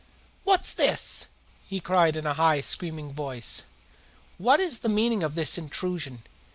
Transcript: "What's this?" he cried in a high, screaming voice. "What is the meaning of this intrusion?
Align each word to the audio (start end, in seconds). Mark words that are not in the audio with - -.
"What's 0.45 0.73
this?" 0.73 1.27
he 1.67 1.79
cried 1.79 2.15
in 2.15 2.25
a 2.25 2.33
high, 2.33 2.61
screaming 2.61 3.13
voice. 3.13 3.61
"What 4.39 4.59
is 4.59 4.79
the 4.79 4.89
meaning 4.89 5.21
of 5.21 5.35
this 5.35 5.59
intrusion? 5.59 6.23